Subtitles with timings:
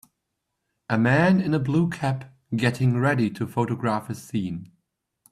[0.89, 4.71] A man in a blue cap getting ready to photograph a scene.